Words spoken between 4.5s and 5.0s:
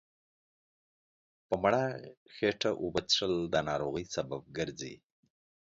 ګرځي